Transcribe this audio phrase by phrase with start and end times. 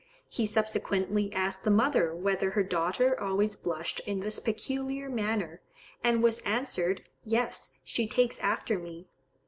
[0.29, 5.61] He subsequently asked the mother whether her daughter always blushed in this peculiar manner;
[6.03, 9.09] and was answered, "Yes, she takes after me."